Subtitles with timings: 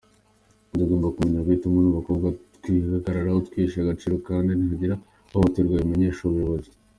[0.71, 4.95] Tugomba kumenya guhitamo nk’abakobwa, twihagarareho, twiheshe agaciro kandi nihagira
[5.33, 6.69] uhohoterwa abimenyeshe ubuyobozi.